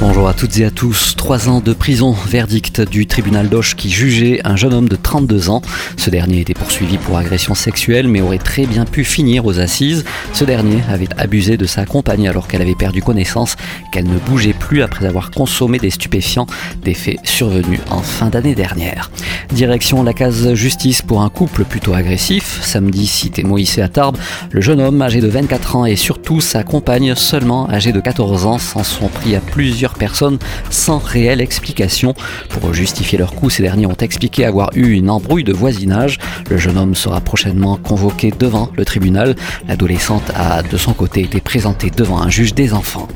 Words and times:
Bonjour 0.00 0.28
à 0.28 0.32
toutes 0.32 0.56
et 0.58 0.64
à 0.64 0.70
tous. 0.70 1.16
Trois 1.16 1.48
ans 1.48 1.58
de 1.58 1.72
prison, 1.72 2.12
verdict 2.12 2.80
du 2.82 3.08
tribunal 3.08 3.48
d'Auch 3.48 3.74
qui 3.74 3.90
jugeait 3.90 4.40
un 4.44 4.54
jeune 4.54 4.72
homme 4.72 4.88
de 4.88 4.94
32 4.94 5.50
ans. 5.50 5.60
Ce 5.96 6.08
dernier 6.08 6.40
était 6.40 6.54
poursuivi 6.54 6.98
pour 6.98 7.18
agression 7.18 7.56
sexuelle 7.56 8.06
mais 8.06 8.20
aurait 8.20 8.38
très 8.38 8.66
bien 8.66 8.84
pu 8.84 9.02
finir 9.02 9.44
aux 9.44 9.58
assises. 9.58 10.04
Ce 10.34 10.44
dernier 10.44 10.82
avait 10.88 11.08
abusé 11.18 11.56
de 11.56 11.66
sa 11.66 11.84
compagne 11.84 12.28
alors 12.28 12.46
qu'elle 12.46 12.62
avait 12.62 12.76
perdu 12.76 13.02
connaissance, 13.02 13.56
qu'elle 13.90 14.06
ne 14.06 14.18
bougeait 14.18 14.52
plus 14.52 14.82
après 14.82 15.04
avoir 15.04 15.32
consommé 15.32 15.78
des 15.78 15.90
stupéfiants, 15.90 16.46
des 16.84 16.94
faits 16.94 17.18
survenus 17.24 17.80
en 17.90 18.02
fin 18.02 18.28
d'année 18.28 18.54
dernière. 18.54 19.10
Direction 19.52 20.02
la 20.02 20.12
case 20.12 20.52
justice 20.52 21.00
pour 21.00 21.22
un 21.22 21.30
couple 21.30 21.64
plutôt 21.64 21.94
agressif. 21.94 22.60
Samedi, 22.62 23.06
cité 23.06 23.42
Moïse 23.44 23.78
à 23.78 23.88
Tarbes, 23.88 24.18
le 24.52 24.60
jeune 24.60 24.80
homme 24.80 25.00
âgé 25.00 25.20
de 25.20 25.26
24 25.26 25.76
ans 25.76 25.86
et 25.86 25.96
surtout 25.96 26.40
sa 26.40 26.62
compagne 26.62 27.14
seulement 27.14 27.68
âgée 27.70 27.92
de 27.92 28.00
14 28.00 28.44
ans 28.44 28.58
s'en 28.58 28.84
sont 28.84 29.08
pris 29.08 29.34
à 29.34 29.40
plusieurs 29.40 29.94
personnes 29.94 30.38
sans 30.68 30.98
réelle 30.98 31.40
explication. 31.40 32.14
Pour 32.50 32.74
justifier 32.74 33.18
leur 33.18 33.34
coup, 33.34 33.48
ces 33.48 33.62
derniers 33.62 33.86
ont 33.86 33.96
expliqué 33.98 34.44
avoir 34.44 34.70
eu 34.74 34.92
une 34.92 35.08
embrouille 35.08 35.44
de 35.44 35.54
voisinage. 35.54 36.18
Le 36.50 36.58
jeune 36.58 36.76
homme 36.76 36.94
sera 36.94 37.20
prochainement 37.22 37.76
convoqué 37.76 38.32
devant 38.38 38.70
le 38.76 38.84
tribunal. 38.84 39.34
L'adolescente 39.66 40.30
a 40.36 40.62
de 40.62 40.76
son 40.76 40.92
côté 40.92 41.22
été 41.22 41.40
présentée 41.40 41.90
devant 41.90 42.20
un 42.20 42.28
juge 42.28 42.54
des 42.54 42.74
enfants. 42.74 43.08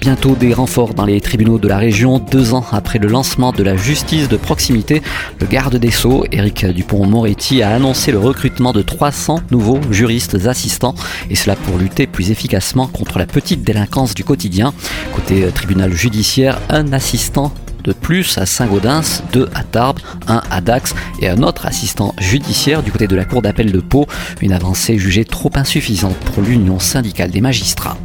Bientôt 0.00 0.34
des 0.34 0.52
renforts 0.52 0.94
dans 0.94 1.06
les 1.06 1.20
tribunaux 1.20 1.58
de 1.58 1.68
la 1.68 1.78
région, 1.78 2.18
deux 2.18 2.54
ans 2.54 2.64
après 2.72 2.98
le 2.98 3.08
lancement 3.08 3.52
de 3.52 3.62
la 3.62 3.76
justice 3.76 4.28
de 4.28 4.36
proximité. 4.36 5.00
Le 5.40 5.46
garde 5.46 5.75
des 5.78 5.90
Sceaux, 5.90 6.24
Éric 6.32 6.66
Dupont-Moretti, 6.66 7.62
a 7.62 7.70
annoncé 7.70 8.12
le 8.12 8.18
recrutement 8.18 8.72
de 8.72 8.82
300 8.82 9.40
nouveaux 9.50 9.80
juristes 9.90 10.46
assistants, 10.46 10.94
et 11.30 11.34
cela 11.34 11.56
pour 11.56 11.78
lutter 11.78 12.06
plus 12.06 12.30
efficacement 12.30 12.86
contre 12.86 13.18
la 13.18 13.26
petite 13.26 13.62
délinquance 13.62 14.14
du 14.14 14.24
quotidien. 14.24 14.72
Côté 15.14 15.46
tribunal 15.54 15.92
judiciaire, 15.92 16.60
un 16.68 16.92
assistant 16.92 17.52
de 17.86 17.92
plus 17.92 18.36
à 18.36 18.46
Saint-Gaudens, 18.46 19.22
deux 19.32 19.48
à 19.54 19.62
Tarbes, 19.62 20.00
un 20.26 20.42
à 20.50 20.60
Dax 20.60 20.94
et 21.20 21.28
un 21.28 21.42
autre 21.42 21.66
assistant 21.66 22.14
judiciaire 22.18 22.82
du 22.82 22.90
côté 22.90 23.06
de 23.06 23.16
la 23.16 23.24
Cour 23.24 23.42
d'appel 23.42 23.70
de 23.70 23.80
Pau, 23.80 24.06
une 24.40 24.52
avancée 24.52 24.98
jugée 24.98 25.24
trop 25.24 25.50
insuffisante 25.54 26.16
pour 26.16 26.42
l'Union 26.42 26.80
syndicale 26.80 27.30
des 27.30 27.40
magistrats. 27.40 27.96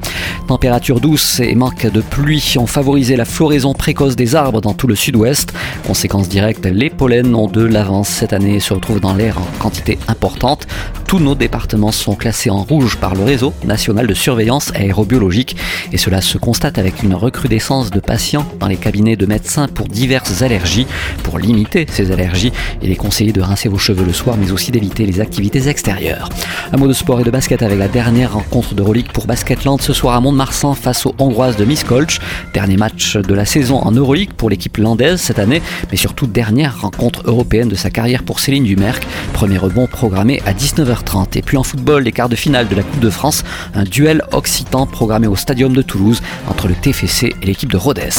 Température 0.51 0.99
douce 0.99 1.39
et 1.39 1.55
manque 1.55 1.85
de 1.87 2.01
pluie 2.01 2.55
ont 2.57 2.67
favorisé 2.67 3.15
la 3.15 3.23
floraison 3.23 3.73
précoce 3.73 4.17
des 4.17 4.35
arbres 4.35 4.59
dans 4.59 4.73
tout 4.73 4.85
le 4.85 4.95
sud-ouest. 4.95 5.53
Conséquence 5.87 6.27
directe, 6.27 6.65
les 6.65 6.89
pollens 6.89 7.33
ont 7.35 7.47
de 7.47 7.63
l'avance 7.63 8.09
cette 8.09 8.33
année 8.33 8.55
et 8.55 8.59
se 8.59 8.73
retrouvent 8.73 8.99
dans 8.99 9.13
l'air 9.13 9.37
en 9.37 9.47
quantité 9.59 9.97
importante. 10.09 10.67
Tous 11.11 11.19
nos 11.19 11.35
départements 11.35 11.91
sont 11.91 12.15
classés 12.15 12.49
en 12.49 12.63
rouge 12.63 12.95
par 12.95 13.15
le 13.15 13.23
réseau 13.23 13.53
national 13.65 14.07
de 14.07 14.13
surveillance 14.13 14.71
aérobiologique 14.75 15.57
et 15.91 15.97
cela 15.97 16.21
se 16.21 16.37
constate 16.37 16.77
avec 16.77 17.03
une 17.03 17.15
recrudescence 17.15 17.91
de 17.91 17.99
patients 17.99 18.45
dans 18.61 18.67
les 18.67 18.77
cabinets 18.77 19.17
de 19.17 19.25
médecins 19.25 19.67
pour 19.67 19.89
diverses 19.89 20.41
allergies. 20.41 20.87
Pour 21.23 21.37
limiter 21.37 21.85
ces 21.91 22.13
allergies, 22.13 22.53
il 22.81 22.93
est 22.93 22.95
conseillé 22.95 23.33
de 23.33 23.41
rincer 23.41 23.67
vos 23.67 23.77
cheveux 23.77 24.05
le 24.05 24.13
soir 24.13 24.37
mais 24.39 24.53
aussi 24.53 24.71
d'éviter 24.71 25.05
les 25.05 25.19
activités 25.19 25.67
extérieures. 25.67 26.29
Un 26.71 26.77
mot 26.77 26.87
de 26.87 26.93
sport 26.93 27.19
et 27.19 27.25
de 27.25 27.29
basket 27.29 27.61
avec 27.61 27.77
la 27.77 27.89
dernière 27.89 28.31
rencontre 28.31 28.73
de 28.73 28.81
Relique 28.81 29.11
pour 29.11 29.27
Basketland 29.27 29.81
ce 29.81 29.91
soir 29.91 30.15
à 30.15 30.21
mont 30.21 30.31
Marsan 30.31 30.75
face 30.75 31.05
aux 31.05 31.13
Hongroises 31.19 31.57
de 31.57 31.65
Miskolc. 31.65 32.21
Dernier 32.53 32.77
match 32.77 33.17
de 33.17 33.33
la 33.33 33.43
saison 33.43 33.79
en 33.79 33.91
Euroleague 33.91 34.31
pour 34.31 34.49
l'équipe 34.49 34.77
landaise 34.77 35.19
cette 35.19 35.39
année, 35.39 35.61
mais 35.91 35.97
surtout 35.97 36.25
dernière 36.25 36.79
rencontre 36.79 37.23
européenne 37.25 37.67
de 37.67 37.75
sa 37.75 37.89
carrière 37.89 38.23
pour 38.23 38.39
Céline 38.39 38.63
Dumerc. 38.63 39.05
Premier 39.33 39.57
rebond 39.57 39.87
programmé 39.87 40.41
à 40.45 40.53
19h30. 41.01 41.37
Et 41.37 41.41
puis 41.41 41.57
en 41.57 41.63
football, 41.63 42.03
les 42.03 42.11
quarts 42.11 42.29
de 42.29 42.35
finale 42.35 42.67
de 42.67 42.75
la 42.75 42.83
Coupe 42.83 42.99
de 42.99 43.09
France, 43.09 43.43
un 43.73 43.83
duel 43.83 44.21
occitan 44.31 44.85
programmé 44.85 45.27
au 45.27 45.35
Stadium 45.35 45.73
de 45.73 45.81
Toulouse 45.81 46.21
entre 46.47 46.67
le 46.67 46.75
TFC 46.75 47.33
et 47.41 47.45
l'équipe 47.45 47.71
de 47.71 47.77
Rodez. 47.77 48.09